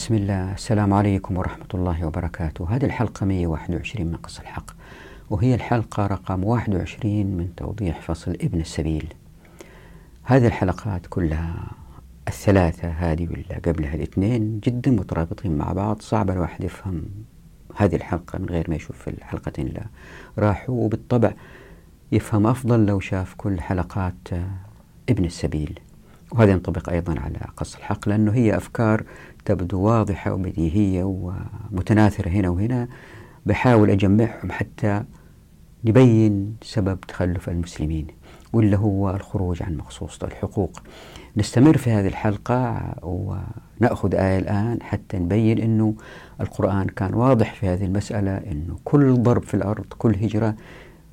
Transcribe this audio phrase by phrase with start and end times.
[0.00, 0.52] بسم الله.
[0.52, 2.76] السلام عليكم ورحمة الله وبركاته.
[2.76, 4.70] هذه الحلقة 121 من قص الحق
[5.30, 9.14] وهي الحلقة رقم 21 من توضيح فصل ابن السبيل.
[10.22, 11.54] هذه الحلقات كلها
[12.28, 16.02] الثلاثة هذه واللي قبلها الاثنين جدا مترابطين مع بعض.
[16.02, 17.04] صعب الواحد يفهم
[17.76, 19.86] هذه الحلقة من غير ما يشوف الحلقتين اللي
[20.38, 21.32] راحوا وبالطبع
[22.12, 24.28] يفهم أفضل لو شاف كل حلقات
[25.08, 25.80] ابن السبيل.
[26.32, 29.04] وهذا ينطبق أيضا على قص الحق لأنه هي أفكار
[29.44, 32.88] تبدو واضحة وبديهية ومتناثرة هنا وهنا.
[33.46, 35.02] بحاول أجمعهم حتى
[35.84, 38.06] نبين سبب تخلف المسلمين
[38.52, 40.82] واللي هو الخروج عن مقصوصة الحقوق.
[41.36, 45.94] نستمر في هذه الحلقة ونأخذ آية الآن حتى نبين أنه
[46.40, 50.54] القرآن كان واضح في هذه المسألة أنه كل ضرب في الأرض كل هجرة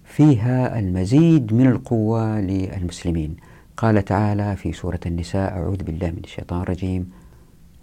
[0.04, 3.36] فيها المزيد من القوة للمسلمين.
[3.78, 7.10] قال تعالى في سورة النساء أعوذ بالله من الشيطان الرجيم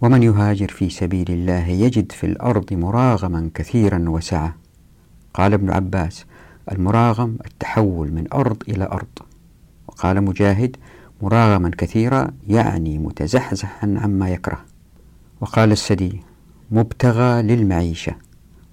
[0.00, 4.54] ومن يهاجر في سبيل الله يجد في الأرض مراغما كثيرا وسعة.
[5.34, 6.24] قال ابن عباس
[6.72, 9.18] المراغم التحول من أرض إلى أرض.
[9.88, 10.76] وقال مجاهد
[11.22, 14.64] مراغما كثيرا يعني متزحزحا عما يكره.
[15.40, 16.22] وقال السدي
[16.70, 18.14] مبتغى للمعيشة.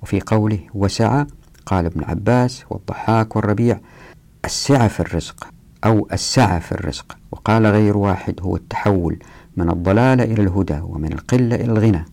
[0.02, 1.28] وفي قوله وسعة.
[1.66, 3.80] قال ابن عباس والضحاك والربيع.
[4.46, 5.61] السعة في الرزق.
[5.86, 7.18] أو السعة في الرزق.
[7.32, 9.20] وقال غير واحد هو التحول
[9.58, 12.06] من الضلال إلى الهدى ومن القلة إلى الغنى.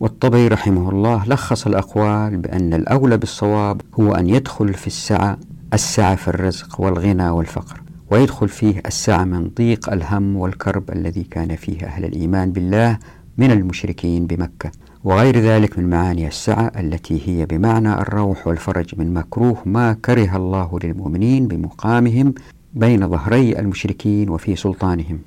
[0.00, 5.38] والطبري رحمه الله لخص الأقوال بأن الأولى بالصواب هو أن يدخل في السعة
[5.74, 7.82] السعة في الرزق والغنى والفقر.
[8.10, 12.98] ويدخل فيه السعة من ضيق الهم والكرب الذي كان فيه أهل الإيمان بالله
[13.38, 14.70] من المشركين بمكة.
[15.04, 20.78] وغير ذلك من معاني السعة التي هي بمعنى الروح والفرج من مكروه ما كره الله
[20.84, 22.34] للمؤمنين بمقامهم
[22.74, 25.18] بين ظهري المشركين وفي سلطانهم.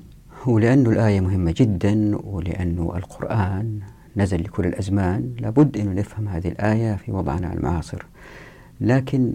[0.46, 3.80] ولأن الآية مهمة جدا ولأن القرآن
[4.16, 5.34] نزل لكل الأزمان.
[5.40, 8.06] لابد أن نفهم هذه الآية في وضعنا المعاصر.
[8.80, 9.34] لكن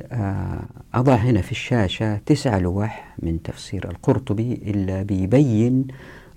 [0.93, 5.87] أضع هنا في الشاشة تسع لوح من تفسير القرطبي إلا بيبين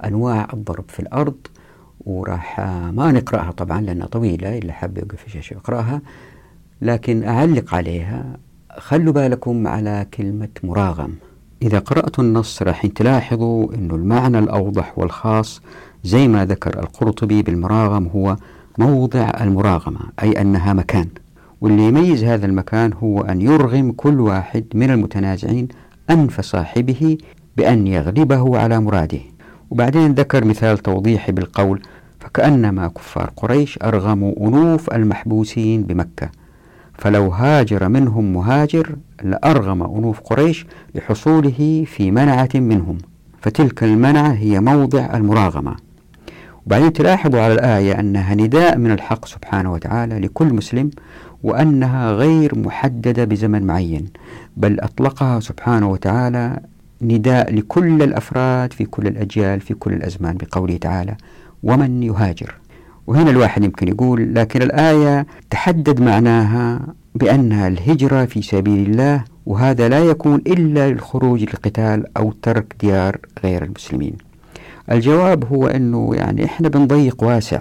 [0.05, 1.37] أنواع الضرب في الأرض.
[2.01, 6.03] وراح ما نقرأها طبعا لأنها طويلة اللي حاب يوقف في الشاشة يقرأها
[6.83, 8.37] لكن أعلق عليها.
[8.79, 11.15] خلوا بالكم على كلمة مراغم.
[11.65, 15.61] إذا قرأتوا النص راح تلاحظوا أن المعنى الأوضح والخاص
[16.05, 18.37] زي ما ذكر القرطبي بالمراغم هو
[18.79, 21.09] موضع المراغمة أي أنها مكان.
[21.61, 25.69] واللي يميز هذا المكان هو أن يرغم كل واحد من المتنازعين
[26.11, 27.19] أنف صاحبه
[27.57, 29.21] بأن يغلبه على مراده.
[29.71, 31.83] وبعدين ذكر مثال توضيحي بالقول
[32.21, 36.44] فكأنما كفار قريش أرغموا أنوف المحبوسين بمكة.
[36.99, 42.99] فلو هاجر منهم مهاجر لأرغم أنوف قريش لحصوله في منعة منهم.
[43.43, 45.77] فتلك المنعة هي موضع المراغمة.
[46.66, 50.91] وبعدين تلاحظوا على الآية أنها نداء من الحق سبحانه وتعالى لكل مسلم
[51.43, 54.06] وأنها غير محددة بزمن معين
[54.56, 56.60] بل أطلقها سبحانه وتعالى
[57.03, 61.16] نداء لكل الأفراد في كل الأجيال في كل الأزمان بقوله تعالى
[61.62, 62.54] ومن يهاجر؟
[63.06, 66.81] وهنا الواحد يمكن يقول لكن الآية تحدد معناها
[67.15, 73.65] بأنها الهجرة في سبيل الله وهذا لا يكون إلا للخروج للقتال أو ترك ديار غير
[73.65, 74.16] المسلمين.
[74.92, 77.60] الجواب هو أنه يعني إحنا بنضيق واسع.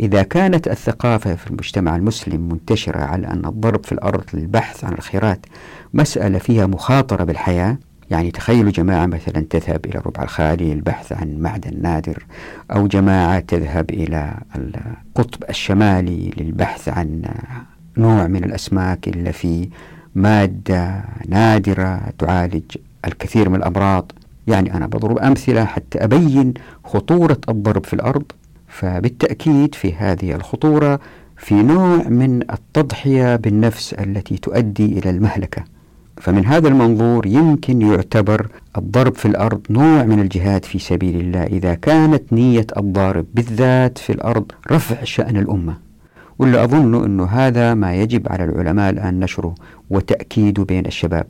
[0.00, 5.46] إذا كانت الثقافة في المجتمع المسلم منتشرة على أن الضرب في الأرض للبحث عن الخيرات
[5.94, 7.78] مسألة فيها مخاطرة بالحياة
[8.10, 12.24] يعني تخيلوا جماعة مثلا تذهب إلى الربع الخالي للبحث عن معدن نادر
[12.70, 17.22] أو جماعة تذهب إلى القطب الشمالي للبحث عن
[17.96, 19.68] نوع من الأسماك اللي فيه
[20.14, 24.12] مادة نادرة تعالج الكثير من الأمراض.
[24.46, 26.54] يعني أنا بضرب أمثلة حتى أبين
[26.84, 28.24] خطورة الضرب في الأرض
[28.68, 31.00] فبالتأكيد في هذه الخطورة
[31.36, 35.64] في نوع من التضحية بالنفس التي تؤدي إلى المهلكة.
[36.20, 38.46] فمن هذا المنظور يمكن يعتبر
[38.78, 44.12] الضرب في الأرض نوع من الجهاد في سبيل الله إذا كانت نية الضارب بالذات في
[44.12, 45.76] الأرض رفع شأن الأمة.
[46.38, 49.54] واللي أظن أنه هذا ما يجب على العلماء الآن نشره
[49.90, 51.26] وتأكيده بين الشباب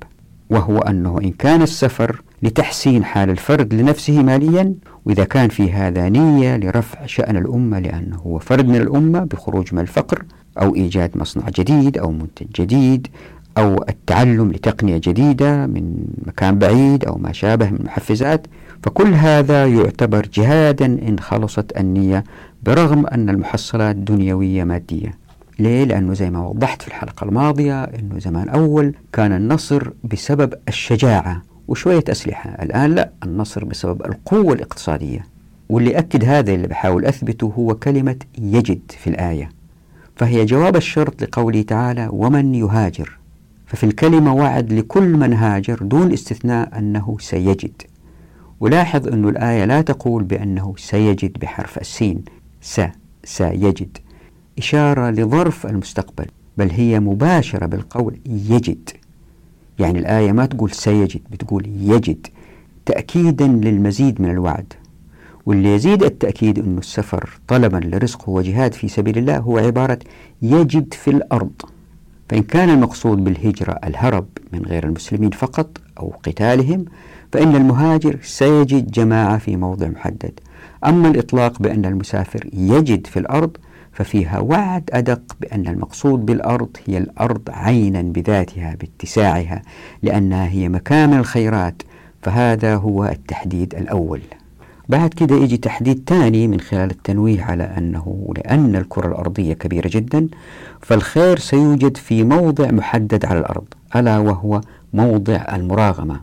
[0.51, 6.57] وهو أنه إن كان السفر لتحسين حال الفرد لنفسه ماليا وإذا كان في هذا نية
[6.57, 10.25] لرفع شأن الأمة لأنه هو فرد من الأمة بخروج من الفقر
[10.61, 13.07] أو إيجاد مصنع جديد أو منتج جديد
[13.61, 18.47] أو التعلم لتقنية جديدة من مكان بعيد أو ما شابه من محفزات
[18.83, 22.25] فكل هذا يعتبر جهادا إن خلصت النية
[22.63, 25.19] برغم أن المحصلات دنيوية مادية.
[25.59, 31.43] ليه؟ لأنه زي ما وضحت في الحلقة الماضية أنه زمان أول كان النصر بسبب الشجاعة
[31.69, 35.27] وشوية أسلحة الآن لا النصر بسبب القوة الاقتصادية.
[35.69, 39.51] واللي أكد هذا اللي بحاول أثبته هو كلمة يجد في الآية
[40.17, 43.20] فهي جواب الشرط لقوله تعالى ومن يهاجر؟
[43.71, 47.83] ففي الكلمة وعد لكل من هاجر دون استثناء أنه سيجد.
[48.61, 52.25] ولاحظ أن الآية لا تقول بأنه سيجد بحرف السين
[52.61, 52.81] س
[53.25, 53.99] سيجد.
[54.59, 56.27] إشارة لظرف المستقبل
[56.59, 58.91] بل هي مباشرة بالقول يجد.
[59.79, 62.27] يعني الآية ما تقول سيجد بتقول يجد
[62.87, 64.73] تأكيدا للمزيد من الوعد.
[65.47, 69.99] واللي يزيد التأكيد أن السفر طلبا لرزقه وجهاد في سبيل الله هو عبارة
[70.43, 71.53] يجد في الأرض.
[72.31, 76.85] فإن كان المقصود بالهجرة الهرب من غير المسلمين فقط أو قتالهم
[77.33, 80.41] فإن المهاجر سيجد جماعة في موضع محدد.
[80.87, 83.57] أما الإطلاق بأن المسافر يجد في الأرض
[83.93, 89.63] ففيها وعد أدق بأن المقصود بالأرض هي الأرض عينا بذاتها باتساعها
[90.03, 91.83] لأنها هي مكان الخيرات
[92.23, 94.21] فهذا هو التحديد الأول.
[94.91, 100.29] بعد كده يجي تحديد ثاني من خلال التنويه على أنه لأن الكرة الأرضية كبيرة جدا
[100.81, 103.65] فالخير سيوجد في موضع محدد على الأرض
[103.97, 104.61] ألا وهو
[104.93, 106.21] موضع المراغمة.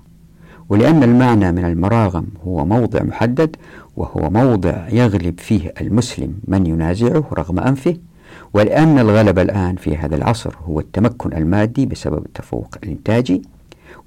[0.70, 3.56] ولأن المعنى من المراغم هو موضع محدد
[3.98, 7.98] وهو موضع يغلب فيه المسلم من ينازعه رغم أنفه.
[8.54, 13.42] ولأن الغلب الآن في هذا العصر هو التمكن المادي بسبب التفوق الإنتاجي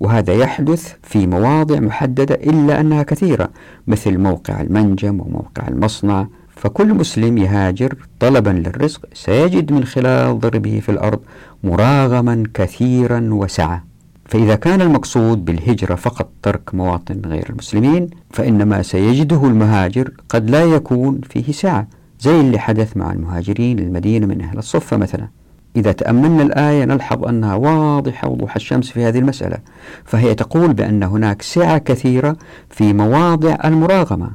[0.00, 3.48] وهذا يحدث في مواضع محددة إلا أنها كثيرة
[3.86, 6.26] مثل موقع المنجم وموقع المصنع.
[6.56, 11.20] فكل مسلم يهاجر طلبا للرزق سيجد من خلال ضربه في الأرض
[11.64, 13.84] مراغما كثيرا وسعة.
[14.24, 20.64] فإذا كان المقصود بالهجرة فقط ترك مواطن غير المسلمين فإن ما سيجده المهاجر قد لا
[20.64, 21.86] يكون فيه سعة
[22.20, 25.28] زي اللي حدث مع المهاجرين للمدينة من أهل الصفة مثلا.
[25.76, 29.58] إذا تأملنا الآية نلحظ أنها واضحة وضوح الشمس في هذه المسألة.
[30.04, 32.36] فهي تقول بأن هناك سعة كثيرة
[32.70, 34.30] في مواضع المراغمة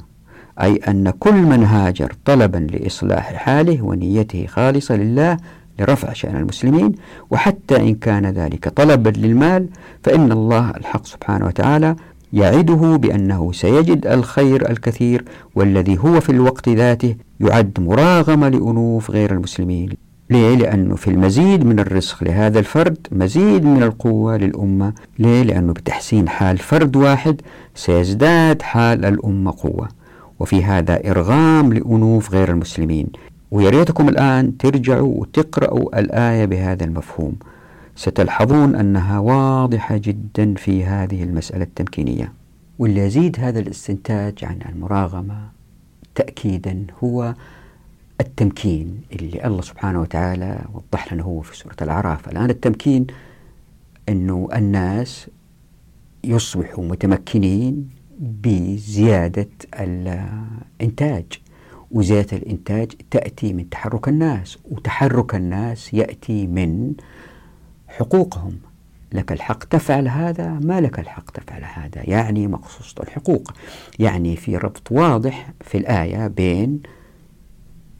[0.62, 5.36] أي أن كل من هاجر طلبا لإصلاح حاله ونيته خالصة لله
[5.78, 6.92] لرفع شأن المسلمين
[7.30, 9.68] وحتى إن كان ذلك طلبا للمال
[10.02, 11.96] فإن الله الحق سبحانه وتعالى
[12.32, 15.24] يعده بأنه سيجد الخير الكثير
[15.54, 20.05] والذي هو في الوقت ذاته يعد مراغمة لأنوف غير المسلمين.
[20.30, 24.92] ليه؟ لأنه في المزيد من الرزق لهذا الفرد مزيد من القوة للأمة.
[25.18, 27.40] ليه؟ لأنه بتحسين حال فرد واحد
[27.74, 29.88] سيزداد حال الأمة قوة.
[30.40, 33.06] وفي هذا إرغام لأنوف غير المسلمين.
[33.50, 37.36] ويا ريتكم الآن ترجعوا وتقرأوا الآية بهذا المفهوم.
[37.96, 42.32] ستلحظون أنها واضحة جدا في هذه المسألة التمكينية.
[42.78, 45.38] واللي يزيد هذا الاستنتاج عن المراغمة
[46.14, 47.34] تأكيدا هو
[48.20, 52.28] التمكين اللي الله سبحانه وتعالى وضح لنا هو في سورة الأعراف.
[52.28, 53.06] الآن التمكين
[54.08, 55.30] أنه الناس
[56.24, 57.88] يصبحوا متمكنين
[58.20, 61.24] بزيادة الإنتاج
[61.90, 66.94] وزيادة الإنتاج تأتي من تحرك الناس وتحرك الناس يأتي من
[67.88, 68.58] حقوقهم.
[69.12, 73.52] لك الحق تفعل هذا ما لك الحق تفعل هذا؟ يعني مقصوص الحقوق.
[73.98, 76.82] يعني في ربط واضح في الآية بين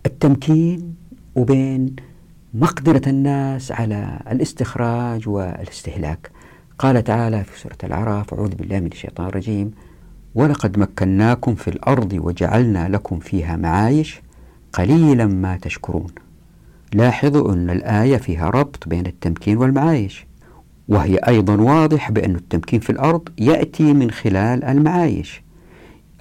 [0.07, 0.95] التمكين
[1.35, 1.97] وبين
[2.55, 6.31] مقدرة الناس على الاستخراج والاستهلاك.
[6.79, 9.71] قال تعالى في سورة الأعراف أعوذ بالله من الشيطان الرجيم
[10.35, 14.21] ولقد مكناكم في الأرض وجعلنا لكم فيها معايش
[14.73, 16.11] قليلا ما تشكرون.
[16.95, 20.27] لاحظوا أن الآية فيها ربط بين التمكين والمعايش
[20.89, 25.43] وهي أيضا واضح بأن التمكين في الأرض يأتي من خلال المعايش.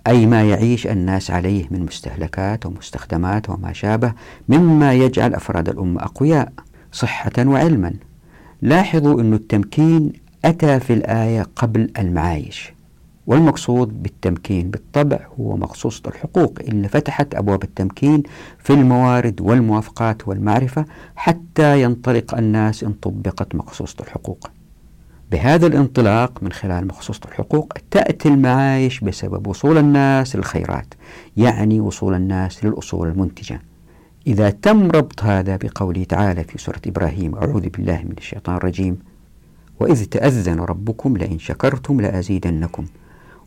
[0.08, 4.14] أي ما يعيش الناس عليه من مستهلكات ومستخدمات وما شابه
[4.50, 6.52] مما يجعل أفراد الأمة أقوياء
[6.92, 7.94] صحة وعلما.
[8.62, 10.14] لاحظوا أن التمكين
[10.46, 12.74] أتى في الآية قبل المعايش
[13.28, 18.24] والمقصود بالتمكين بالطبع هو مخصوص الحقوق اللي فتحت أبواب التمكين
[18.60, 20.86] في الموارد والموافقات والمعرفة
[21.16, 24.50] حتى ينطلق الناس إن طبقت مخصوصة الحقوق.
[25.32, 30.94] بهذا الانطلاق من خلال مخصوصة الحقوق تأتي المعايش بسبب وصول الناس للخيرات
[31.38, 33.62] يعني وصول الناس للأصول المنتجة.
[34.28, 38.98] إذا تم ربط هذا بقوله تعالى في سورة إبراهيم أعوذ بالله من الشيطان الرجيم
[39.80, 42.86] وإذ تأذن ربكم لئن شكرتم لأزيدنكم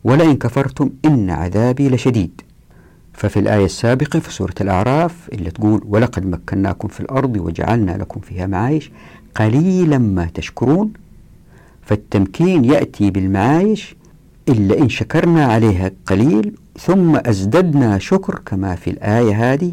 [0.03, 2.41] ولئن كفرتم إن عذابي لشديد.
[3.13, 8.47] ففي الآية السابقة في سورة الأعراف اللي تقول ولقد مكناكم في الأرض وجعلنا لكم فيها
[8.47, 8.91] معايش
[9.35, 10.93] قليلا ما تشكرون
[11.89, 13.95] فالتمكين يأتي بالمعايش
[14.49, 19.71] إلا إن شكرنا عليها قليل ثم أزددنا شكر كما في الآية هذه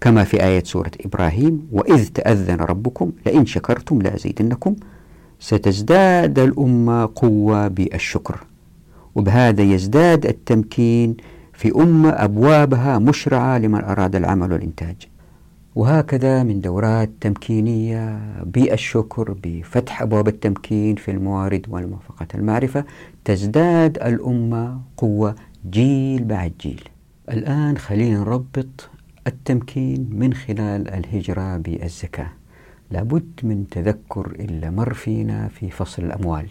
[0.00, 4.76] كما في آية سورة إبراهيم وإذ تأذن ربكم لئن شكرتم لأزيدنكم.
[5.40, 8.44] ستزداد الأمة قوة بالشكر.
[9.14, 11.16] وبهذا يزداد التمكين
[11.52, 14.96] في أمة أبوابها مشرعة لمن أراد العمل والإنتاج.
[15.74, 22.84] وهكذا من دورات تمكينية بالشكر بفتح أبواب التمكين في الموارد والموافقة المعرفة
[23.24, 25.34] تزداد الأمة قوة
[25.70, 26.88] جيل بعد جيل.
[27.30, 28.90] الآن خلينا نربط
[29.26, 32.30] التمكين من خلال الهجرة بالزكاة.
[32.90, 36.46] لابد من تذكر إلا مر فينا في فصل الأموال.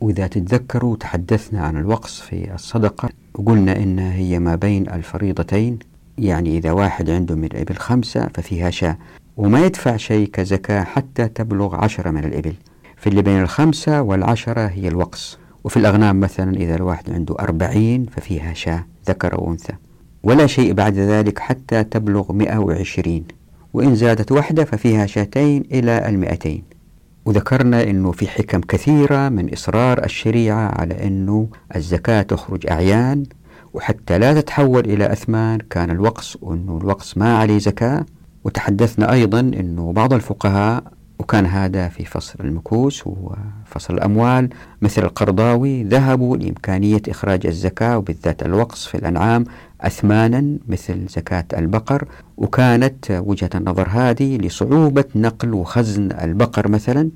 [0.00, 3.08] وإذا تتذكروا تحدثنا عن الوقص في الصدقة.
[3.34, 5.78] وقلنا إنها هي ما بين الفريضتين.
[6.22, 8.98] يعني إذا واحد عنده من الإبل خمسة ففيها شاة
[9.36, 12.54] وما يدفع شيء كزكاة حتى تبلغ عشرة من الإبل.
[12.96, 15.38] في اللي بين الخمسة والعشرة هي الوقص.
[15.64, 19.72] وفي الأغنام مثلا إذا الواحد عنده أربعين ففيها شاة ذكر وأنثى
[20.22, 23.24] ولا شيء بعد ذلك حتى تبلغ مئة وعشرين.
[23.72, 26.62] وإن زادت واحدة ففيها شاتين إلى المئتين.
[27.24, 33.24] وذكرنا أنه في حكم كثيرة من إصرار الشريعة على أنه الزكاة تخرج أعيان
[33.74, 38.06] وحتى لا تتحول إلى أثمان كان الوقص وأنه الوقص ما عليه زكاة.
[38.44, 40.84] وتحدثنا أيضا أنه بعض الفقهاء
[41.18, 44.48] وكان هذا في فصل المكوس وفصل الأموال
[44.82, 49.44] مثل القرضاوي ذهبوا لإمكانية إخراج الزكاة وبالذات الوقص في الأنعام
[49.80, 52.08] أثمانا مثل زكاة البقر.
[52.36, 57.10] وكانت وجهة النظر هذه لصعوبة نقل وخزن البقر مثلا.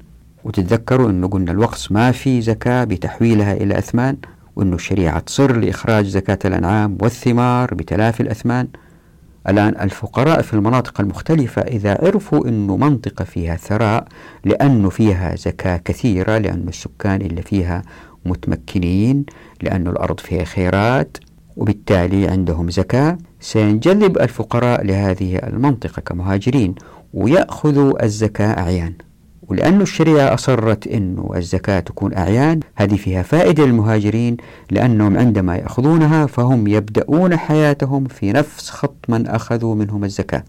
[0.44, 4.16] وتتذكروا أنه قلنا الوقص ما في زكاة بتحويلها إلى أثمان.
[4.56, 8.68] وأن الشريعة تصر لإخراج زكاة الأنعام والثمار بتلافي الأثمان.
[9.48, 14.08] الآن الفقراء في المناطق المختلفة إذا عرفوا أنه منطقة فيها ثراء
[14.44, 17.82] لأنه فيها زكاة كثيرة لأن السكان اللي فيها
[18.25, 19.25] متمكنين
[19.62, 21.16] لأن الأرض فيها خيرات
[21.56, 23.18] وبالتالي عندهم زكاة.
[23.40, 26.75] سينجذب الفقراء لهذه المنطقة كمهاجرين
[27.14, 28.92] ويأخذوا الزكاة أعيان.
[29.48, 34.36] ولأن الشريعة أصرت أن الزكاة تكون أعيان هذه فيها فائدة للمهاجرين
[34.70, 40.44] لأنهم عندما يأخذونها فهم يبدأون حياتهم في نفس خط من أخذوا منهم الزكاة.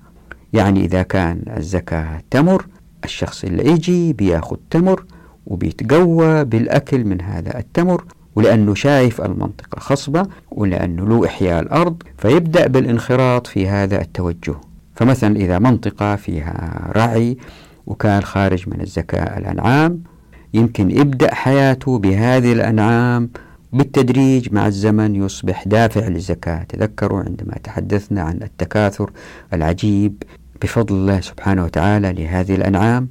[0.53, 2.65] يعني إذا كان الزكاة تمر
[3.05, 5.03] الشخص اللي يجي بيأخذ تمر
[5.47, 8.03] وبيتقوى بالأكل من هذا التمر
[8.35, 14.55] ولأنه شايف المنطقة خصبة ولأنه له إحياء الأرض فيبدأ بالانخراط في هذا التوجه.
[14.95, 17.37] فمثلا إذا منطقة فيها رعي
[17.87, 20.03] وكان خارج من الزكاة الأنعام.
[20.53, 23.29] يمكن يبدأ حياته بهذه الأنعام
[23.73, 29.11] بالتدريج مع الزمن يصبح دافع للزكاة تذكروا عندما تحدثنا عن التكاثر
[29.53, 30.23] العجيب
[30.61, 33.07] بفضل الله سبحانه وتعالى لهذه الأنعام.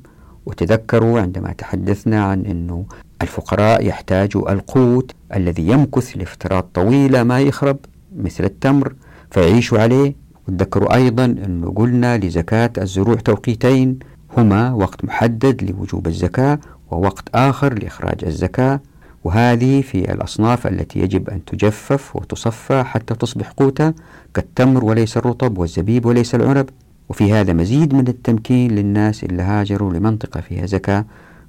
[0.47, 2.87] وتذكروا عندما تحدثنا عن أنه
[3.23, 7.77] الفقراء يحتاجوا القوت الذي يمكث لفترات طويلة ما يخرب
[8.17, 8.95] مثل التمر
[9.31, 10.15] فيعيشوا عليه.
[10.49, 13.99] وتذكروا أيضا أنه قلنا لزكاة الزروع توقيتين.
[14.37, 16.59] هما وقت محدد لوجوب الزكاة
[16.91, 18.81] ووقت آخر لإخراج الزكاة
[19.25, 23.95] وهذه في الأصناف التي يجب أن تجفف وتصفى حتى تصبح قوتا
[24.35, 26.69] كالتمر وليس الرطب والزبيب وليس العنب.
[27.09, 31.05] وفي هذا مزيد من التمكين للناس اللي هاجروا لمنطقة فيها زكاة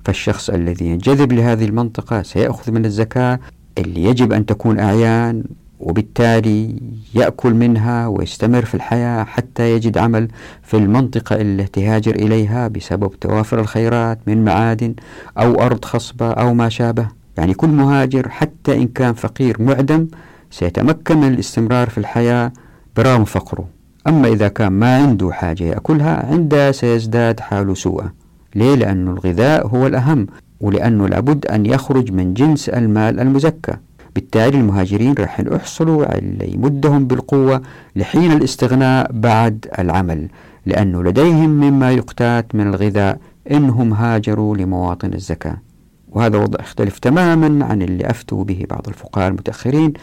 [0.06, 3.40] فالشخص الذي ينجذب لهذه المنطقة سيأخذ من الزكاة.
[3.78, 5.44] اللي يجب أن تكون أعيان
[5.80, 6.82] وبالتالي
[7.14, 10.28] يأكل منها ويستمر في الحياة حتى يجد عمل
[10.64, 14.94] في المنطقة التي هاجر إليها بسبب توافر الخيرات من معادن
[15.38, 17.08] أو أرض خصبة أو ما شابه.
[17.38, 20.08] يعني كل مهاجر حتى إن كان فقير معدم
[20.52, 22.52] سيتمكن من الاستمرار في الحياة
[22.96, 23.68] برغم فقره.
[24.08, 28.12] أما إذا كان ما عنده حاجة يأكلها عندها سيزداد حاله سوءا.
[28.56, 30.28] ليه؟ لأن الغذاء هو الأهم
[30.62, 33.74] ولأنه لابد أن يخرج من جنس المال المزكى.
[34.18, 37.62] بالتالي المهاجرين راح يحصلوا على يمدهم بالقوة
[37.96, 40.28] لحين الاستغناء بعد العمل
[40.66, 43.20] لأنه لديهم مما يقتات من الغذاء
[43.52, 45.58] إنهم هاجروا لمواطن الزكاة.
[46.10, 49.94] وهذا وضع يختلف تماما عن اللي أفتوا به بعض الفقهاء المتأخرين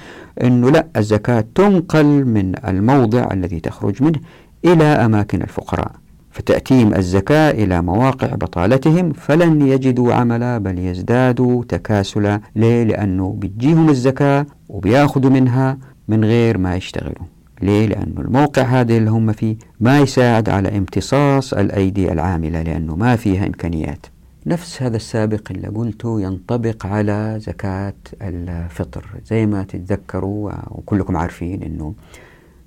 [0.43, 4.21] أنه لا الزكاة تنقل من الموضع الذي تخرج منه
[4.65, 5.93] إلى أماكن الفقراء.
[6.35, 14.47] فتأتيهم الزكاة إلى مواقع بطالتهم فلن يجدوا عملا بل يزدادوا تكاسلا ليه؟ لأنه بتجيهم الزكاة
[14.69, 17.27] وبياخذوا منها من غير ما يشتغلوا
[17.63, 23.17] ليه؟ لأنه الموقع هذا اللي هم فيه ما يساعد على امتصاص الأيدي العاملة لأنه ما
[23.17, 24.07] فيها إمكانيات
[24.47, 31.95] نفس هذا السابق اللي قلته ينطبق على زكاة الفطر زي ما تتذكروا وكلكم عارفين أنه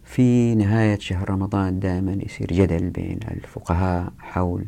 [0.07, 4.65] في نهاية شهر رمضان دائما يصير جدل بين الفقهاء حول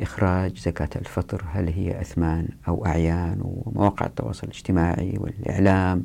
[0.00, 1.44] إخراج زكاة الفطر.
[1.52, 6.04] هل هي أثمان أو أعيان؟ ومواقع التواصل الاجتماعي والإعلام.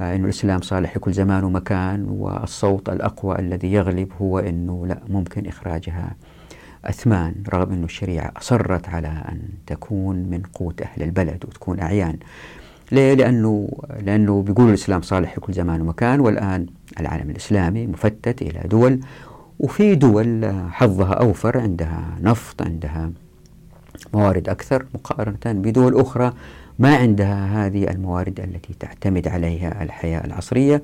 [0.00, 5.46] آه، أنه الإسلام صالح لكل زمان ومكان والصوت الأقوى الذي يغلب هو أنه لا ممكن
[5.46, 6.16] إخراجها
[6.84, 12.18] أثمان رغم أن الشريعة أصرت على أن تكون من قوت أهل البلد وتكون أعيان.
[12.92, 13.68] ليه؟ لأنه
[14.02, 16.66] لأنه بيقول الإسلام صالح في كل زمان ومكان والآن
[17.00, 19.00] العالم الإسلامي مفتت إلى دول
[19.58, 23.10] وفي دول حظها أوفر عندها نفط عندها
[24.14, 26.32] موارد أكثر مقارنة بدول أخرى
[26.78, 30.82] ما عندها هذه الموارد التي تعتمد عليها الحياة العصرية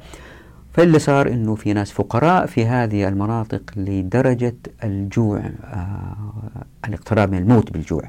[0.73, 6.17] فاللي صار إنه في ناس فقراء في هذه المناطق لدرجة الجوع آه
[6.89, 8.03] الاقتراب من الموت بالجوع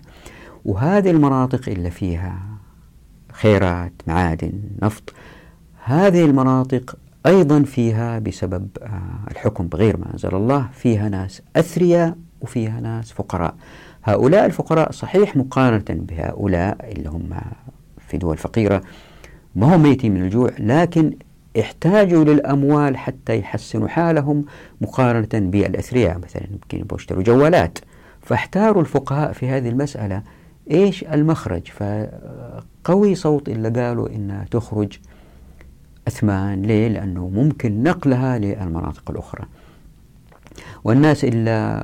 [0.65, 2.39] وهذه المناطق اللي فيها
[3.41, 4.51] خيرات معادن
[4.81, 5.13] نفط.
[5.83, 12.79] هذه المناطق أيضا فيها بسبب آه الحكم بغير ما أنزل الله فيها ناس أثرياء وفيها
[12.79, 13.55] ناس فقراء.
[14.03, 17.29] هؤلاء الفقراء صحيح مقارنة بهؤلاء اللي هم
[18.07, 18.81] في دول فقيرة
[19.55, 21.13] ما هم ميتين من الجوع لكن
[21.59, 24.45] احتاجوا للأموال حتى يحسنوا حالهم
[24.81, 26.17] مقارنة بالأثرياء.
[26.17, 27.79] مثلا يمكن يشتروا جوالات.
[28.21, 30.21] فاحتاروا الفقهاء في هذه المسألة
[30.71, 31.61] إيش؟ المخرج.
[31.67, 34.99] فقوي صوت اللي قالوا إنها تخرج
[36.07, 36.61] أثمان.
[36.61, 39.45] ليه؟ لأنه ممكن نقلها للمناطق الأخرى.
[40.83, 41.83] والناس إلا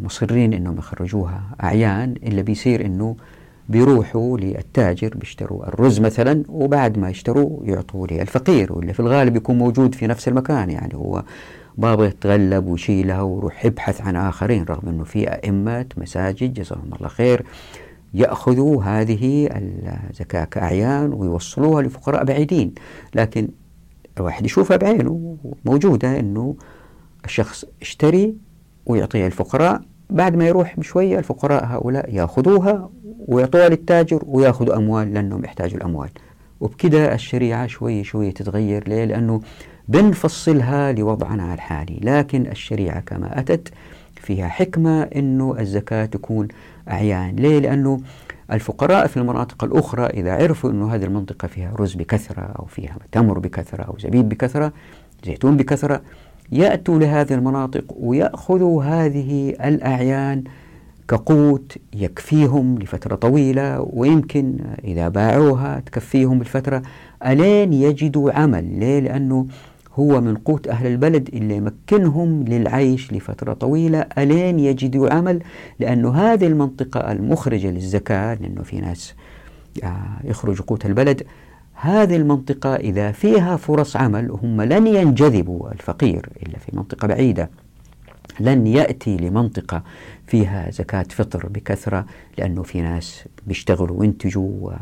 [0.00, 1.42] مصرين إنهم يخرجوها.
[1.62, 3.16] أعيان إلا بيصير إنه
[3.68, 9.94] بيروحوا للتاجر بيشتروا الرز مثلا وبعد ما يشتروا يعطوا للفقير واللي في الغالب يكون موجود
[9.94, 10.70] في نفس المكان.
[10.70, 11.24] يعني هو
[11.78, 17.46] بابا يتغلب ويشيلها ويروح يبحث عن آخرين رغم أنه في أئمة مساجد جزاهم الله خير
[18.14, 19.48] يأخذوا هذه
[20.10, 22.74] الزكاة كأعيان ويوصلوها لفقراء بعيدين.
[23.14, 23.48] لكن
[24.18, 26.56] الواحد يشوفها بعينه موجودة أنه
[27.24, 28.34] الشخص اشتري
[28.86, 29.80] ويعطيها الفقراء
[30.10, 32.90] بعد ما يروح بشوية الفقراء هؤلاء يأخذوها
[33.28, 36.10] ويعطوها للتاجر ويأخذوا أموال لأنهم يحتاجوا الأموال.
[36.60, 38.88] وبكده الشريعة شوي شوي تتغير.
[38.88, 39.40] ليه؟ لأنه
[39.88, 42.00] بنفصلها لوضعنا الحالي.
[42.02, 43.68] لكن الشريعة كما أتت
[44.14, 46.48] فيها حكمة أنه الزكاة تكون
[46.90, 48.00] أعيان ليه؟ لأنه
[48.52, 53.38] الفقراء في المناطق الأخرى إذا عرفوا أنه هذه المنطقة فيها رز بكثرة أو فيها تمر
[53.38, 54.72] بكثرة أو زبيب بكثرة
[55.24, 56.02] زيتون بكثرة
[56.52, 60.44] يأتوا لهذه المناطق ويأخذوا هذه الأعيان
[61.08, 66.82] كقوت يكفيهم لفترة طويلة ويمكن إذا باعوها تكفيهم الفترة
[67.26, 69.46] ألين يجدوا عمل ليه؟ لأنه
[69.94, 74.06] هو من قوت أهل البلد اللي يمكنهم للعيش لفترة طويلة.
[74.18, 75.42] ألين يجدوا عمل؟
[75.80, 79.14] لأنه هذه المنطقة المخرجة للزكاة لأنه في ناس
[80.24, 81.22] يخرج قوت البلد.
[81.74, 87.50] هذه المنطقة إذا فيها فرص عمل هم لن ينجذبوا الفقير إلا في منطقة بعيدة.
[88.40, 89.82] لن يأتي لمنطقة
[90.26, 92.06] فيها زكاة فطر بكثرة
[92.38, 94.72] لأنه في ناس بيشتغلوا وينتجوا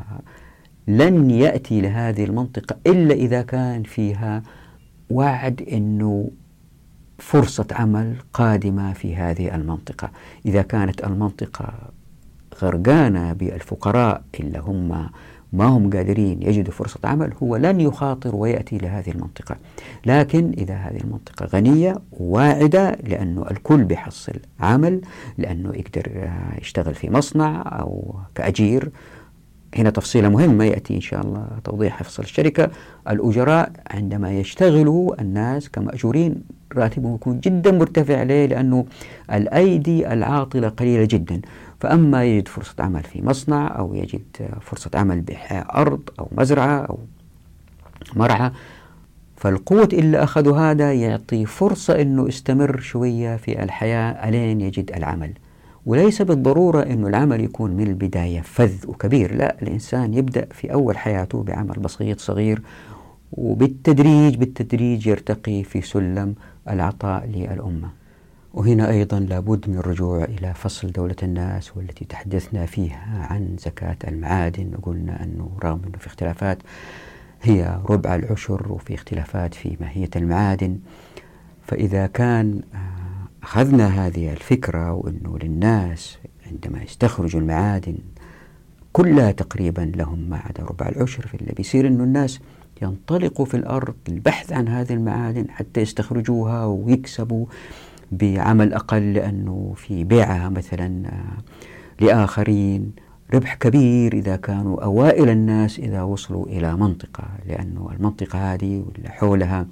[0.89, 4.43] لن يأتي لهذه المنطقة إلا إذا كان فيها
[5.11, 6.31] وعد أنه
[7.19, 10.11] فرصة عمل قادمة في هذه المنطقة.
[10.47, 11.73] إذا كانت المنطقة
[12.63, 15.09] غرقانة بالفقراء إلا هم
[15.53, 19.57] ما هم قادرين يجدوا فرصة عمل هو لن يخاطر ويأتي لهذه المنطقة.
[20.07, 25.01] لكن إذا هذه المنطقة غنية واعدة لأنه الكل بيحصل عمل
[25.39, 28.91] لأنه يقدر يشتغل في مصنع أو كأجير
[29.77, 32.71] هنا تفصيلة مهمة يأتي إن شاء الله توضيحها في الشركة
[33.11, 36.43] الأجراء عندما يشتغلوا الناس كمأجورين
[36.77, 38.87] راتبهم يكون جدا مرتفع ليه؟ لأنه
[39.33, 41.41] الأيدي العاطلة قليلة جدا
[41.81, 44.23] فأما يجد فرصة عمل في مصنع أو يجد
[44.61, 46.99] فرصة عمل بأرض أو مزرعة أو
[48.17, 48.51] مرعى
[49.37, 55.33] فالقوة اللي أخذوا هذا يعطي فرصة أنه يستمر شوية في الحياة ألين يجد العمل
[55.87, 58.41] وليس بالضرورة أنه العمل يكون من البداية.
[58.41, 59.35] فذ وكبير.
[59.35, 62.63] لا الإنسان يبدأ في أول حياته بعمل بسيط صغير
[63.33, 66.35] وبالتدريج بالتدريج يرتقي في سلم
[66.69, 67.91] العطاء للأمة.
[68.55, 74.71] وهنا أيضا لابد من الرجوع إلى فصل دولة الناس والتي تحدثنا فيها عن زكاة المعادن.
[74.79, 76.59] وقلنا أنه رغم أنه في اختلافات
[77.43, 80.79] هي ربع العشر وفي اختلافات في ماهية المعادن.
[81.67, 82.61] فإذا كان
[83.43, 87.97] أخذنا هذه الفكرة وأنه للناس عندما يستخرجوا المعادن
[88.93, 92.41] كلها تقريبا لهم ما عدا ربع العشر فاللي بيصير أنه الناس
[92.83, 97.47] ينطلقوا في الأرض للبحث عن هذه المعادن حتى يستخرجوها ويكسبوا
[98.13, 101.11] بعمل أقل لأنه في بيعها مثلا
[102.01, 102.93] لآخرين.
[103.35, 109.67] ربح كبير إذا كانوا أوائل الناس إذا وصلوا إلى منطقة لأنه المنطقة هذه واللي حولها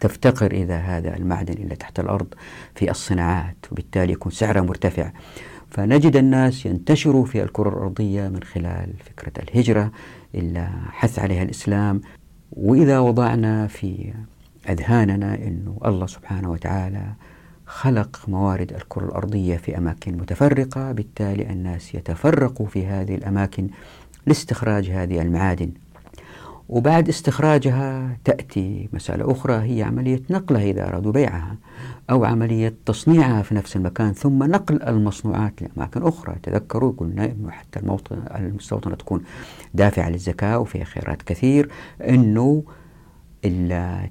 [0.00, 2.26] تفتقر إذا هذا المعدن إلى تحت الأرض
[2.74, 5.10] في الصناعات وبالتالي يكون سعرها مرتفع.
[5.70, 9.92] فنجد الناس ينتشروا في الكرة الأرضية من خلال فكرة الهجرة
[10.34, 12.00] إلا حث عليها الإسلام.
[12.52, 14.12] وإذا وضعنا في
[14.68, 17.12] أذهاننا أنه الله سبحانه وتعالى
[17.66, 23.68] خلق موارد الكرة الأرضية في أماكن متفرقة بالتالي الناس يتفرقوا في هذه الأماكن
[24.26, 25.70] لاستخراج هذه المعادن.
[26.70, 31.56] وبعد استخراجها تأتي مسألة أخرى هي عملية نقلها إذا أرادوا بيعها
[32.10, 36.36] أو عملية تصنيعها في نفس المكان ثم نقل المصنوعات لأماكن أخرى.
[36.42, 37.80] تذكروا قلنا أنه حتى
[38.36, 39.22] المستوطنة تكون
[39.74, 42.62] دافعة للزكاة وفيها خيرات كثير أنه
[43.44, 44.10] إلا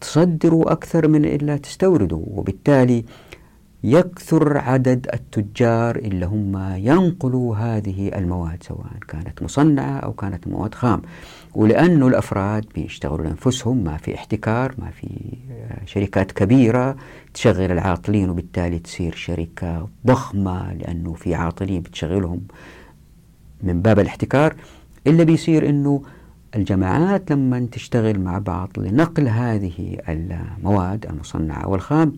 [0.00, 3.04] تصدروا أكثر من إلا تستوردوا وبالتالي
[3.84, 11.02] يكثر عدد التجار اللي هم ينقلوا هذه المواد سواء كانت مصنعة أو كانت مواد خام.
[11.58, 15.08] ولأنه الأفراد بيشتغلوا لأنفسهم ما في احتكار ما في
[15.50, 16.96] آه، شركات كبيرة
[17.34, 22.40] تشغل العاطلين وبالتالي تصير شركة ضخمة لأنه في عاطلين بتشغلهم
[23.62, 24.54] من باب الاحتكار.
[25.06, 26.02] اللي بيصير أنه
[26.56, 32.12] الجماعات لما تشتغل مع بعض لنقل هذه المواد المصنعة والخام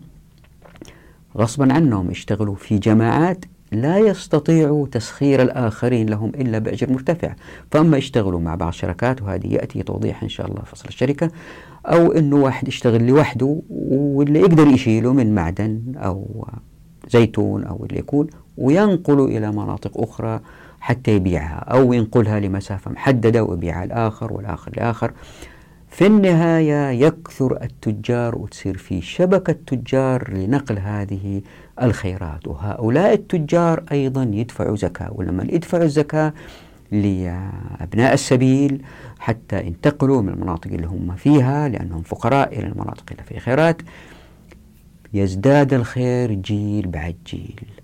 [1.37, 7.33] غصبا عنهم يشتغلوا في جماعات لا يستطيعوا تسخير الآخرين لهم إلا بأجر مرتفع.
[7.71, 11.31] فأما يشتغلوا مع بعض الشركات وهذه يأتي توضيح إن شاء الله فصل الشركة
[11.85, 16.47] أو أنه واحد يشتغل لوحده واللي يقدر يشيله من معدن أو
[17.09, 20.39] زيتون أو اللي يكون وينقله إلى مناطق أخرى
[20.79, 25.11] حتى يبيعها أو ينقلها لمسافة محددة ويبيعها الآخر والآخر لآخر.
[25.91, 31.41] في النهاية يكثر التجار وتصير في شبكة تجار لنقل هذه
[31.81, 32.47] الخيرات.
[32.47, 36.33] وهؤلاء التجار أيضا يدفعوا زكاة ولما يدفعوا الزكاة
[36.91, 38.81] لأبناء السبيل
[39.19, 43.81] حتى ينتقلوا من المناطق اللي هم فيها لأنهم فقراء إلى المناطق اللي فيها خيرات
[45.13, 47.80] يزداد الخير جيل بعد جيل.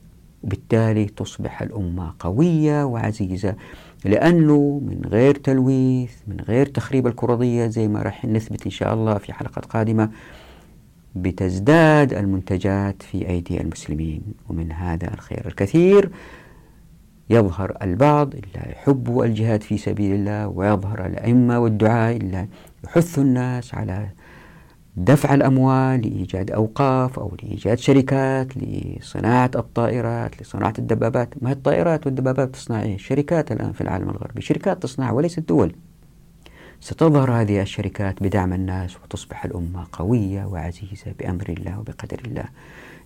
[0.48, 3.56] وبالتالي تصبح الأمة قوية وعزيزة.
[4.06, 9.18] لأنه من غير تلويث من غير تخريب الكرضية زي ما راح نثبت إن شاء الله
[9.18, 10.10] في حلقات قادمة
[11.16, 14.22] بتزداد المنتجات في أيدي المسلمين.
[14.50, 16.10] ومن هذا الخير الكثير
[17.30, 22.48] يظهر البعض إلا يحب الجهاد في سبيل الله ويظهر الأئمة والدعاء إلا
[22.86, 24.10] يحث الناس على
[24.98, 31.30] دفع الأموال لإيجاد أوقاف أو لإيجاد شركات لصناعة الطائرات لصناعة الدبابات.
[31.42, 34.42] ما الطائرات والدبابات تصنع؟ شركات الآن في العالم الغربي.
[34.42, 35.76] شركات تصنع وليست دول.
[36.82, 42.46] ستظهر هذه الشركات بدعم الناس وتصبح الأمة قوية وعزيزة بأمر الله وبقدر الله.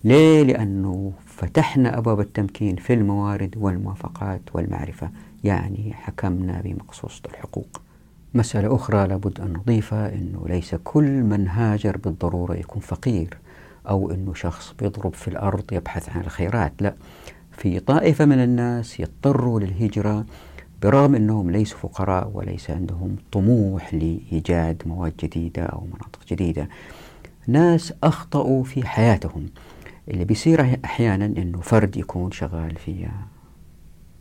[0.04, 5.10] ليه؟ لأنه فتحنا أبواب التمكين في الموارد والموافقات والمعرفة.
[5.44, 7.81] يعني حكمنا بمقصوصة الحقوق.
[8.34, 13.38] مسألة أخرى لابد أن نضيفها أنه ليس كل من هاجر بالضرورة يكون فقير
[13.88, 16.94] أو أنه شخص بيضرب في الأرض يبحث عن الخيرات لا.
[17.52, 20.24] في طائفة من الناس يضطروا للهجرة
[20.82, 26.68] برغم أنهم ليسوا فقراء وليس عندهم طموح لإيجاد مواد جديدة أو مناطق جديدة.
[27.46, 29.46] ناس أخطأوا في حياتهم.
[30.08, 33.08] اللي بيصير أحيانا أنه فرد يكون شغال في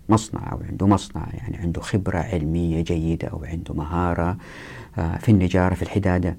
[0.09, 4.37] مصنع أو عنده مصنع يعني عنده خبرة علمية جيدة أو عنده مهارة
[4.97, 6.37] آه، في النجارة في الحدادة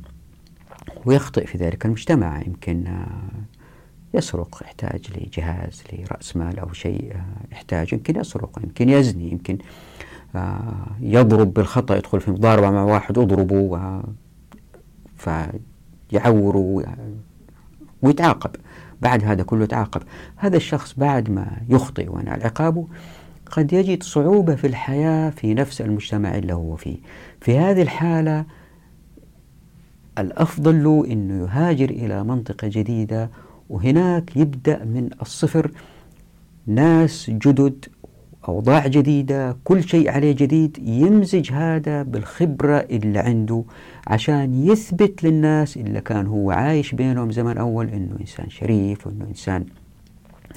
[1.05, 2.43] ويخطئ في ذلك المجتمع.
[2.47, 3.07] يمكن آه،
[4.15, 9.59] يسرق يحتاج لجهاز لرأس مال أو شيء آه، يحتاج يمكن يسرق يمكن يزني يمكن
[11.01, 13.81] يضرب بالخطأ يدخل في مضاربة مع واحد أضربه
[15.17, 16.85] فيعوره
[18.03, 18.51] ويتعاقب.
[19.03, 20.03] بعد هذا كله يتعاقب.
[20.37, 22.87] هذا الشخص بعد ما يخطئ وينال عقابه
[23.53, 26.97] قد يجد صعوبة في الحياة في نفس المجتمع اللي هو فيه.
[27.41, 28.45] في هذه الحالة
[30.19, 33.31] الأفضل له أنه يهاجر إلى منطقة جديدة
[33.71, 35.71] وهناك يبدأ من الصفر.
[36.67, 37.85] ناس جدد
[38.49, 43.65] أوضاع جديدة كل شيء عليه جديد يمزج هذا بالخبرة اللي عنده
[44.07, 49.65] عشان يثبت للناس اللي كان هو عايش بينهم زمن أول أنه إنسان شريف وأنه إنسان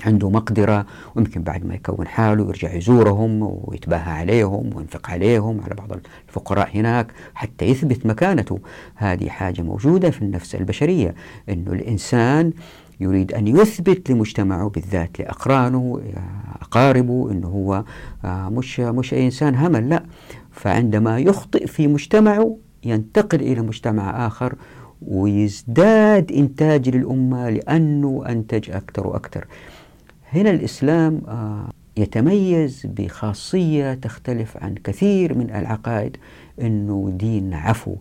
[0.06, 6.00] عنده مقدرة ويمكن بعد ما يكون حاله يرجع يزورهم ويتباهى عليهم وينفق عليهم على بعض
[6.30, 8.60] الفقراء هناك حتى يثبت مكانته.
[8.96, 11.16] هذه حاجة موجودة في النفس البشرية
[11.50, 12.54] أنه الإنسان
[13.00, 16.02] يريد أن يثبت لمجتمعه بالذات لأقرانه
[16.62, 17.84] أقاربه أنه هو
[18.26, 20.04] آه، مش, مش أي إنسان همل لا.
[20.52, 24.56] فعندما يخطئ في مجتمعه ينتقل إلى مجتمع آخر
[25.02, 29.48] ويزداد إنتاج للأمة لأنه أنتج أكثر وأكثر.
[30.34, 36.18] هنا الإسلام آه، يتميز بخاصية تختلف عن كثير من العقائد
[36.62, 37.96] أنه دين عفو.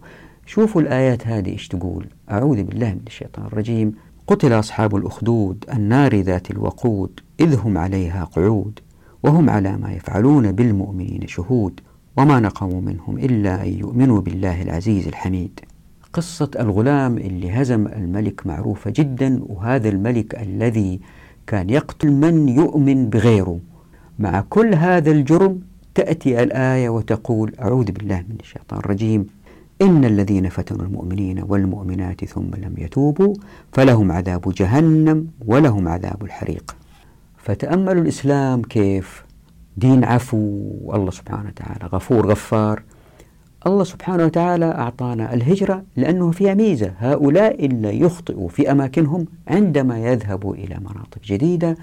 [0.46, 2.06] شوفوا الآيات هذه إيش تقول.
[2.30, 3.94] أعوذ بالله من الشيطان الرجيم.
[4.26, 8.80] قتل أصحاب الأخدود النار ذات الوقود إذ هم عليها قعود
[9.22, 11.80] وهم على ما يفعلون بالمؤمنين شهود
[12.16, 15.60] وما نقموا منهم إلا أن يؤمنوا بالله العزيز الحميد.
[16.12, 21.00] قصة الغلام اللي هزم الملك معروفة جدا وهذا الملك الذي
[21.46, 23.60] كان يقتل من يؤمن بغيره.
[24.18, 25.60] مع كل هذا الجرم
[25.94, 29.26] تأتي الآية وتقول أعوذ بالله من الشيطان الرجيم.
[29.82, 33.34] إن الذين فتنوا المؤمنين والمؤمنات ثم لم يتوبوا
[33.72, 36.76] فلهم عذاب جهنم ولهم عذاب الحريق.
[37.36, 39.24] فتأملوا الإسلام كيف؟
[39.76, 42.82] دين عفو الله سبحانه وتعالى غفور غفار.
[43.66, 46.92] الله سبحانه وتعالى أعطانا الهجرة لأنه فيها ميزة.
[46.98, 51.76] هؤلاء اللي يخطئوا في أماكنهم عندما يذهبوا إلى مناطق جديدة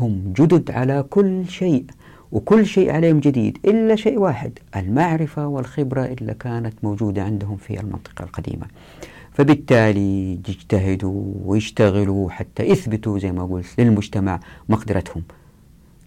[0.00, 1.84] هم جدد على كل شيء
[2.32, 8.22] وكل شيء عليهم جديد إلا شيء واحد المعرفة والخبرة اللي كانت موجودة عندهم في المنطقة
[8.22, 8.66] القديمة.
[9.32, 15.22] فبالتالي يجتهدوا ويشتغلوا حتى يثبتوا زي ما قلت للمجتمع مقدرتهم.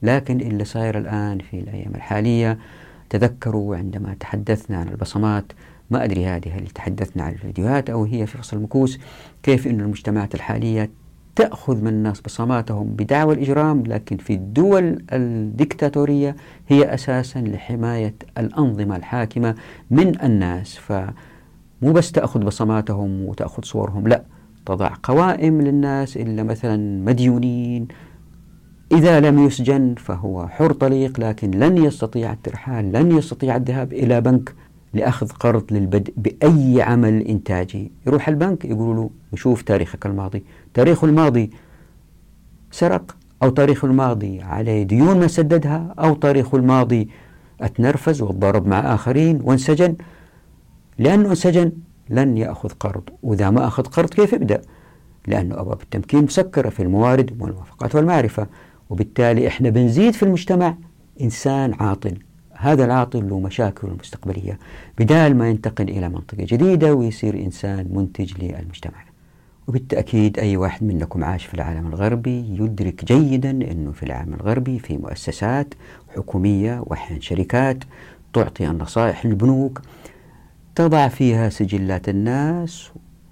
[0.04, 2.58] لكن اللي صاير الآن في الأيام الحالية
[3.10, 5.52] تذكروا عندما تحدثنا عن البصمات
[5.92, 9.00] ما أدري هذه هل تحدثنا عن الفيديوهات أو هي في فصل المكوس
[9.44, 10.90] كيف أن المجتمعات الحالية
[11.36, 16.36] تأخذ من الناس بصماتهم بدعوى الإجرام لكن في الدول الدكتاتورية
[16.68, 19.56] هي أساسا لحماية الأنظمة الحاكمة
[19.92, 20.78] من الناس.
[20.78, 24.24] فمو بس تأخذ بصماتهم وتأخذ صورهم لا
[24.66, 27.88] تضع قوائم للناس إلا مثلا مديونين
[28.92, 34.56] إذا لم يسجن فهو حر طليق لكن لن يستطيع الترحال لن يستطيع الذهاب إلى بنك
[34.94, 37.92] لأخذ قرض للبدء بأي عمل إنتاجي.
[38.08, 40.44] يروح البنك يقولوا له نشوف تاريخك الماضي.
[40.74, 41.52] تاريخه الماضي
[42.72, 47.10] سرق أو تاريخه الماضي عليه ديون ما سددها أو تاريخه الماضي
[47.62, 49.96] أتنرفز وتضارب مع آخرين وانسجن.
[51.00, 51.72] لأنه انسجن
[52.10, 53.04] لن يأخذ قرض.
[53.24, 54.62] وإذا ما أخذ قرض كيف يبدأ؟
[55.28, 58.48] لأنه أبواب التمكين مسكرة في الموارد والموافقات والمعرفة.
[58.90, 60.76] وبالتالي إحنا بنزيد في المجتمع
[61.22, 62.18] إنسان عاطل.
[62.58, 64.60] هذا العاطل له مشاكل المستقبلية
[64.98, 69.06] بدال ما ينتقل إلى منطقة جديدة ويصير إنسان منتج للمجتمع.
[69.68, 74.98] وبالتأكيد أي واحد منكم عاش في العالم الغربي يدرك جيدا أنه في العالم الغربي في
[74.98, 75.74] مؤسسات
[76.16, 77.84] حكومية وأحيانا شركات
[78.34, 79.82] تعطي النصائح للبنوك
[80.76, 82.90] تضع فيها سجلات الناس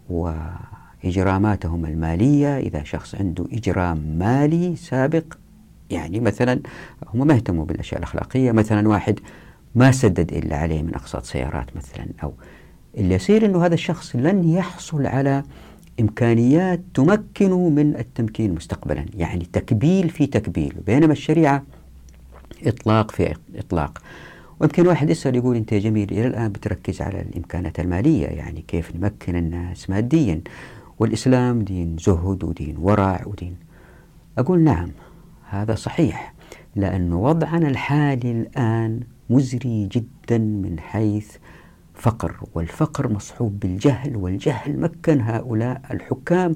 [0.10, 2.58] وإجراماتهم المالية.
[2.58, 5.24] إذا شخص عنده إجرام مالي سابق
[5.94, 6.60] يعني مثلا
[7.14, 8.52] هم ما يهتموا بالأشياء الأخلاقية.
[8.52, 9.20] مثلا واحد
[9.76, 12.34] ما سدد إلا عليه من أقساط سيارات مثلا أو
[12.98, 15.44] اللي يصير أنه هذا الشخص لن يحصل على
[16.00, 19.06] إمكانيات تمكنه من التمكين مستقبلا.
[19.18, 21.64] يعني تكبيل في تكبيل بينما الشريعة
[22.66, 24.02] إطلاق في إطلاق.
[24.60, 28.96] ويمكن واحد يسأل يقول أنت يا جميل إلى الآن بتركز على الإمكانات المالية يعني كيف
[28.96, 30.42] نمكن الناس ماديا؟
[31.00, 33.56] والإسلام دين زهد ودين ورع ودين.
[34.38, 34.90] أقول نعم
[35.54, 36.34] هذا صحيح
[36.76, 41.32] لأن وضعنا الحالي الآن مزري جدا من حيث
[41.94, 46.56] فقر والفقر مصحوب بالجهل والجهل مكن هؤلاء الحكام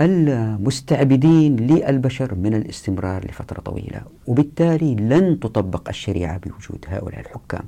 [0.00, 7.64] المستعبدين للبشر من الاستمرار لفترة طويلة وبالتالي لن تطبق الشريعة بوجود هؤلاء الحكام.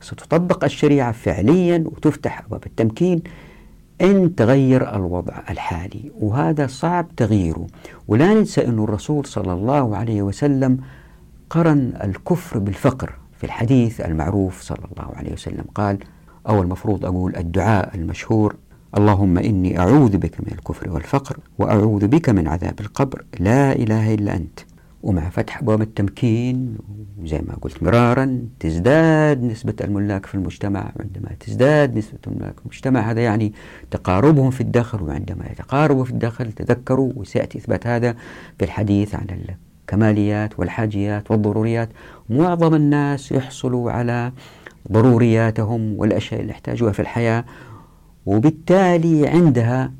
[0.00, 3.22] ستطبق الشريعة فعليا وتفتح أبواب التمكين
[4.00, 7.66] إن تغير الوضع الحالي وهذا صعب تغييره.
[8.08, 10.78] ولا ننسى أن الرسول صلى الله عليه وسلم
[11.50, 15.64] قرن الكفر بالفقر في الحديث المعروف صلى الله عليه وسلم.
[15.74, 15.98] قال
[16.48, 18.56] أو المفروض أقول الدعاء المشهور
[18.98, 23.24] اللهم إني أعوذ بك من الكفر والفقر وأعوذ بك من عذاب القبر.
[23.40, 24.71] لا إله إلا أنت.
[25.02, 26.76] ومع فتح أبواب التمكين
[27.22, 30.92] وزي ما قلت مرارا تزداد نسبة الملاك في المجتمع.
[31.00, 33.52] عندما تزداد نسبة الملاك في المجتمع هذا يعني
[33.90, 38.14] تقاربهم في الدخل وعندما يتقاربوا في الدخل تذكروا وسيأتي إثبات هذا
[38.58, 39.26] في الحديث عن
[39.86, 41.88] الكماليات والحاجيات والضروريات.
[42.30, 44.32] معظم الناس يحصلوا على
[44.92, 47.44] ضرورياتهم والأشياء اللي يحتاجوها في الحياة
[48.26, 49.92] وبالتالي عندها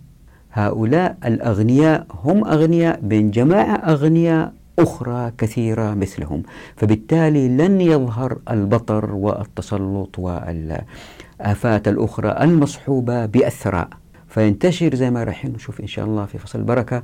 [0.52, 6.42] هؤلاء الأغنياء هم أغنياء بين جماعة أغنياء أخرى كثيرة مثلهم.
[6.76, 13.88] فبالتالي لن يظهر البطر والتسلط والآفات الأخرى المصحوبة بالثراء
[14.28, 17.02] فينتشر زي ما راح نشوف إن شاء الله في فصل البركة.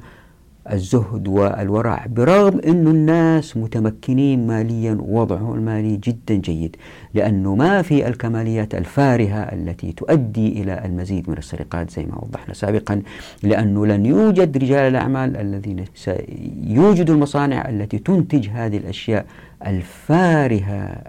[0.72, 6.76] الزهد والورع برغم أن الناس متمكنين ماليا ووضعهم المالي جدا جيد
[7.14, 13.02] لأنه ما في الكماليات الفارهة التي تؤدي إلى المزيد من السرقات زي ما وضحنا سابقا
[13.42, 19.26] لأنه لن يوجد رجال الأعمال الذين سيوجدوا المصانع التي تنتج هذه الأشياء
[19.66, 21.02] الفارهة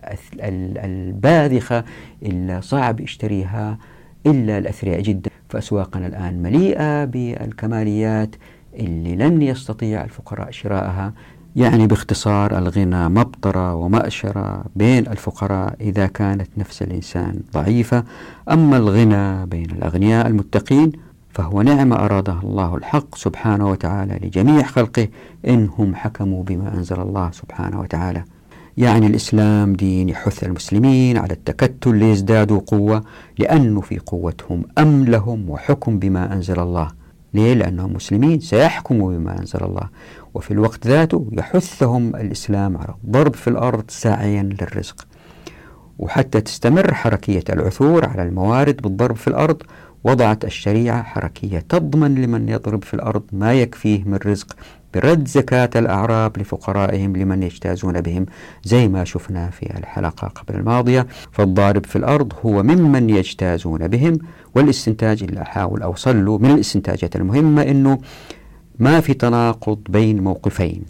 [0.86, 1.84] الباذخة
[2.24, 3.78] إلا صعب يشتريها
[4.26, 5.30] إلا الأثرياء جدا.
[5.50, 8.36] فأسواقنا الآن مليئة بالكماليات
[8.76, 11.14] اللي لن يستطيع الفقراء شراءها
[11.56, 18.04] يعني باختصار الغنى مبطرة ومأشرة بين الفقراء إذا كانت نفس الإنسان ضعيفة.
[18.52, 20.92] أما الغنى بين الأغنياء المتقين
[21.30, 25.08] فهو نعمة أرادها الله الحق سبحانه وتعالى لجميع خلقه
[25.48, 28.24] إنهم حكموا بما أنزل الله سبحانه وتعالى.
[28.78, 33.04] يعني الإسلام دين يحث المسلمين على التكتل ليزدادوا قوة
[33.40, 36.99] لأنه في قوتهم أملهم وحكم بما أنزل الله.
[37.34, 38.40] ليه؟ لأنهم مسلمين.
[38.40, 39.90] سيحكموا بما أنزل الله.
[40.34, 45.08] وفي الوقت ذاته يحثهم الإسلام على الضرب في الأرض ساعيا للرزق.
[46.00, 49.64] وحتى تستمر حركية العثور على الموارد بالضرب في الأرض
[50.04, 54.56] وضعت الشريعة حركية تضمن لمن يضرب في الأرض ما يكفيه من رزق.
[54.94, 58.26] برد زكاة الأعراب لفقرائهم لمن يجتازون بهم
[58.64, 61.08] زي ما شفنا في الحلقة قبل الماضية.
[61.32, 64.18] فالضارب في الأرض هو ممن يجتازون بهم
[64.56, 68.00] والاستنتاج اللي أحاول أوصل له من الاستنتاجات المهمة أنه
[68.80, 70.84] ما في تناقض بين موقفين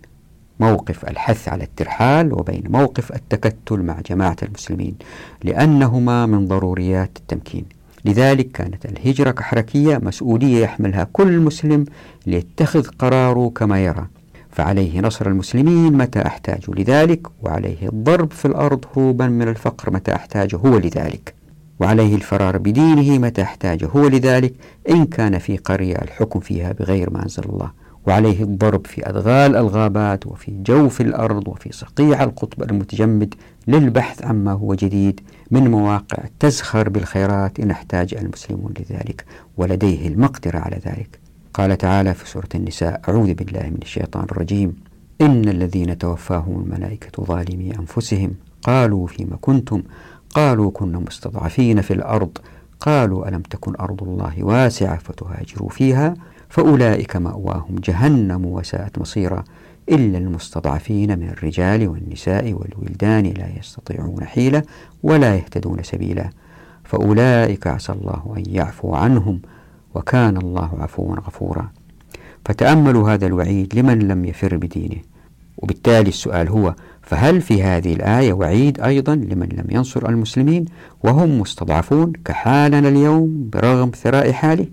[0.60, 4.96] موقف الحث على الترحال وبين موقف التكتل مع جماعة المسلمين
[5.44, 7.66] لأنهما من ضروريات التمكين.
[8.06, 11.86] لذلك كانت الهجرة كحركية مسؤولية يحملها كل مسلم
[12.28, 14.08] ليتخذ قراره كما يرى.
[14.52, 20.56] فعليه نصر المسلمين متى احتاجوا لذلك وعليه الضرب في الأرض هروبا من الفقر متى أحتاج
[20.56, 21.34] هو لذلك.
[21.80, 24.54] وعليه الفرار بدينه متى أحتاج هو لذلك
[24.90, 27.72] إن كان في قرية الحكم فيها بغير ما أنزل الله.
[28.08, 33.34] وعليه الضرب في أدغال الغابات وفي جوف الأرض وفي صقيع القطب المتجمد
[33.70, 39.26] للبحث عما هو جديد من مواقع تزخر بالخيرات إن احتاج المسلمون لذلك
[39.58, 41.20] ولديه المقدرة على ذلك.
[41.54, 44.76] قال تعالى في سورة النساء أعوذ بالله من الشيطان الرجيم.
[45.22, 48.34] إن الذين توفاهم الملائكة ظالمي أنفسهم.
[48.64, 49.84] قالوا فيما كنتم؟
[50.30, 52.38] قالوا كنا مستضعفين في الأرض.
[52.80, 56.14] قالوا ألم تكن أرض الله واسعة فتهاجروا فيها؟
[56.50, 59.44] فأولئك مأواهم جهنم وساءت مصيرا.
[59.90, 64.64] إلا المستضعفين من الرجال والنساء والولدان لا يستطيعون حيلة
[65.04, 66.30] ولا يهتدون سبيلا.
[66.84, 69.40] فأولئك عسى الله أن يعفو عنهم
[69.96, 71.70] وكان الله عفوا غفورا.
[72.46, 74.98] فتأملوا هذا الوعيد لمن لم يفر بدينه.
[75.58, 80.66] وبالتالي السؤال هو فهل في هذه الآية وعيد أيضا لمن لم ينصر المسلمين
[81.04, 84.66] وهم مستضعفون كحالنا اليوم برغم ثراء حاله؟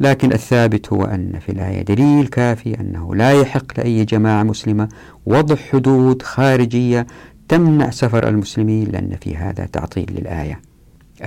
[0.00, 4.88] لكن الثابت هو أن في الآية دليل كافي أنه لا يحق لأي جماعة مسلمة
[5.26, 7.06] وضع حدود خارجية
[7.48, 10.60] تمنع سفر المسلمين لأن في هذا تعطيل للآية.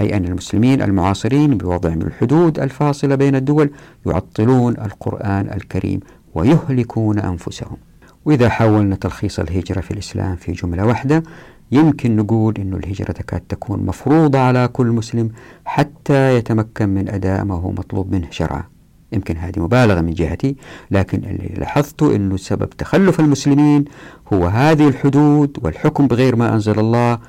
[0.02, 3.70] أي أن المسلمين المعاصرين بوضع من الحدود الفاصلة بين الدول
[4.06, 6.00] يعطلون القرآن الكريم
[6.36, 7.78] ويهلكون أنفسهم.
[8.26, 11.24] وإذا حاولنا تلخيص الهجرة في الإسلام في جملة واحدة
[11.72, 15.32] يمكن نقول أن الهجرة تكاد تكون مفروضة على كل مسلم
[15.66, 18.64] حتى يتمكن من أداء ما هو مطلوب منه شرعا.
[19.12, 20.56] يمكن هذه مبالغة من جهتي
[20.92, 23.86] لكن اللي لاحظته أنه سبب تخلف المسلمين
[24.34, 27.20] هو هذه الحدود والحكم بغير ما أنزل الله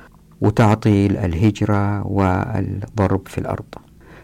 [0.41, 3.65] وتعطيل الهجرة والضرب في الأرض.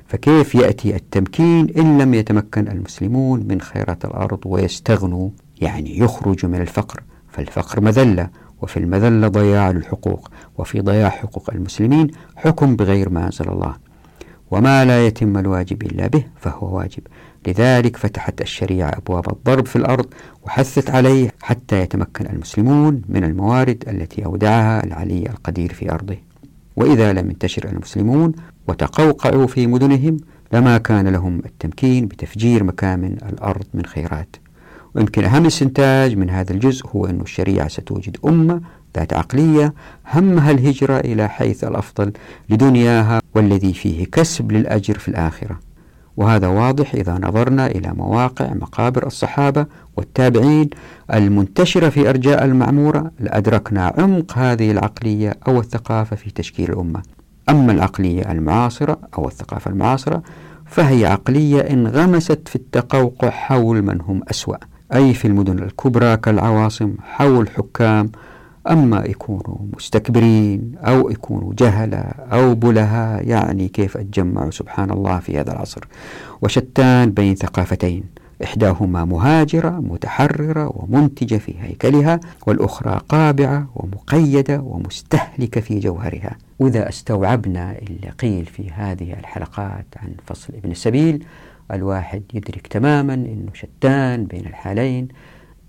[0.08, 5.30] فكيف يأتي التمكين إن لم يتمكن المسلمون من خيرات الأرض ويستغنوا؟
[5.62, 8.30] يعني يخرجوا من الفقر فالفقر مذلة
[8.62, 13.76] وفي المذلة ضياع للحقوق وفي ضياع حقوق المسلمين حكم بغير ما أنزل الله.
[14.52, 17.04] وما لا يتم الواجب إلا به فهو واجب.
[17.48, 20.06] لذلك فتحت الشريعة أبواب الضرب في الأرض
[20.44, 26.18] وحثت عليه حتى يتمكن المسلمون من الموارد التي أودعها العلي القدير في أرضه.
[26.76, 28.32] وإذا لم ينتشر المسلمون
[28.68, 30.18] وتقوقعوا في مدنهم
[30.54, 34.36] لما كان لهم التمكين بتفجير مكامن الأرض من خيرات.
[34.96, 38.62] ويمكن أهم استنتاج من هذا الجزء هو أن الشريعة ستوجد أمة
[38.98, 39.74] ذات عقلية
[40.14, 42.12] همها الهجرة إلى حيث الأفضل
[42.50, 45.60] لدنياها والذي فيه كسب للأجر في الآخرة.
[46.18, 49.66] وهذا واضح إذا نظرنا إلى مواقع مقابر الصحابة
[49.98, 50.70] والتابعين
[51.14, 57.02] المنتشرة في أرجاء المعمورة لأدركنا عمق هذه العقلية أو الثقافة في تشكيل الأمة.
[57.50, 60.24] أما العقلية المعاصرة أو الثقافة المعاصرة
[60.66, 64.58] فهي عقلية انغمست في التقوقع حول من هم أسوأ.
[64.94, 68.12] أي في المدن الكبرى كالعواصم حول حكام
[68.70, 71.98] أما يكونوا مستكبرين أو يكونوا جهلة
[72.32, 75.82] أو بلهاء يعني كيف أتجمعوا سبحان الله في هذا العصر؟
[76.42, 78.04] وشتان بين ثقافتين
[78.44, 86.38] إحداهما مهاجرة متحررة ومنتجة في هيكلها والأخرى قابعة ومقيدة ومستهلكة في جوهرها.
[86.60, 91.24] وإذا استوعبنا اللي قيل في هذه الحلقات عن فصل ابن السبيل
[91.72, 95.08] الواحد يدرك تماما أنه شتان بين الحالين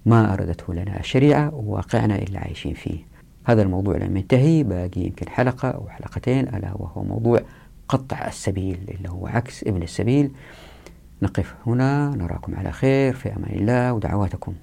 [0.07, 2.99] ما أردته لنا الشريعة وواقعنا اللي عايشين فيه.
[3.45, 7.41] هذا الموضوع لم ينتهي باقي يمكن حلقة أو حلقتين ألا وهو موضوع
[7.89, 10.31] قطع السبيل اللي هو عكس ابن السبيل.
[11.23, 14.55] نقف هنا نراكم على خير في أمان الله ودعواتكم.